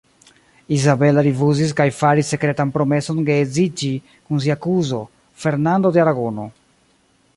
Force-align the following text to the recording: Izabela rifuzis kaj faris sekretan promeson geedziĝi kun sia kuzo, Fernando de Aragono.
Izabela 0.77 1.23
rifuzis 1.27 1.73
kaj 1.81 1.85
faris 1.97 2.31
sekretan 2.33 2.71
promeson 2.77 3.19
geedziĝi 3.27 3.91
kun 4.15 4.43
sia 4.47 4.57
kuzo, 4.65 5.03
Fernando 5.45 5.93
de 5.99 6.03
Aragono. 6.07 6.49